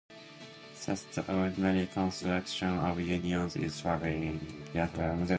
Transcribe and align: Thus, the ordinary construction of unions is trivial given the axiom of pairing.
Thus, 0.83 1.03
the 1.13 1.23
ordinary 1.31 1.85
construction 1.85 2.69
of 2.69 2.99
unions 2.99 3.55
is 3.55 3.79
trivial 3.81 4.11
given 4.11 4.65
the 4.73 4.79
axiom 4.79 4.79
of 4.81 4.93
pairing. 4.95 5.29